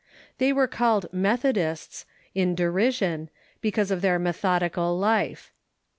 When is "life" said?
4.97-5.53